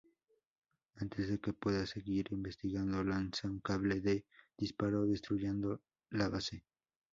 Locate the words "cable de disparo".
3.59-5.05